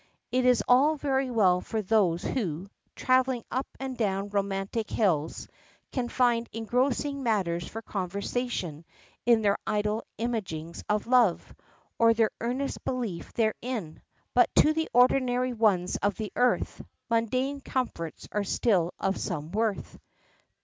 It 0.31 0.47
is 0.47 0.63
all 0.67 0.95
very 0.95 1.29
well 1.29 1.61
for 1.61 1.83
those 1.83 2.23
who, 2.23 2.71
traveling 2.95 3.43
up 3.51 3.67
and 3.79 3.95
down 3.95 4.29
romantic 4.29 4.89
hills, 4.89 5.47
can 5.91 6.09
find 6.09 6.49
engrossing 6.51 7.21
matters 7.21 7.67
for 7.67 7.83
conversation 7.83 8.83
in 9.27 9.43
their 9.43 9.59
idle 9.67 10.03
imaginings 10.17 10.83
of 10.89 11.05
love, 11.05 11.53
or 11.99 12.15
their 12.15 12.31
earnest 12.39 12.83
belief 12.83 13.31
therein, 13.33 14.01
but 14.33 14.49
to 14.55 14.73
the 14.73 14.89
ordinary 14.91 15.53
ones 15.53 15.97
of 15.97 16.15
the 16.15 16.31
earth, 16.35 16.83
mundane 17.07 17.61
comforts 17.61 18.27
are 18.31 18.43
still 18.43 18.95
of 18.97 19.19
some 19.19 19.51
worth. 19.51 19.99